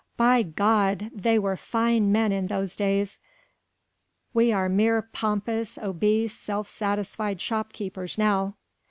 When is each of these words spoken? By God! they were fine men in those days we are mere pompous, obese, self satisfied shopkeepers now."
By 0.17 0.41
God! 0.41 1.11
they 1.13 1.37
were 1.37 1.55
fine 1.55 2.11
men 2.11 2.31
in 2.31 2.47
those 2.47 2.75
days 2.75 3.19
we 4.33 4.51
are 4.51 4.67
mere 4.67 5.03
pompous, 5.03 5.77
obese, 5.77 6.33
self 6.33 6.67
satisfied 6.67 7.39
shopkeepers 7.39 8.17
now." 8.17 8.55